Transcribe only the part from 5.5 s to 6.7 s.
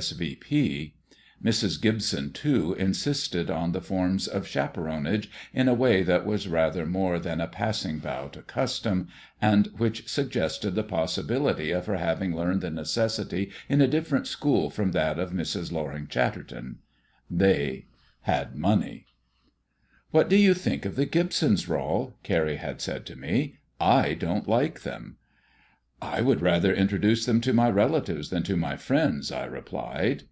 in a way that was